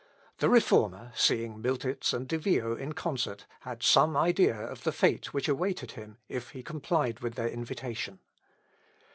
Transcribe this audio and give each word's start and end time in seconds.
The 0.39 0.49
Reformer, 0.49 1.11
seeing 1.15 1.61
Miltitz 1.61 2.11
and 2.11 2.27
De 2.27 2.35
Vio 2.39 2.75
in 2.75 2.93
concert, 2.93 3.45
had 3.59 3.83
some 3.83 4.17
idea 4.17 4.55
of 4.59 4.81
the 4.83 4.91
fate 4.91 5.31
which 5.31 5.47
awaited 5.47 5.91
him 5.91 6.17
if 6.27 6.49
he 6.53 6.63
complied 6.63 7.19
with 7.19 7.35
their 7.35 7.49
invitation. 7.49 8.17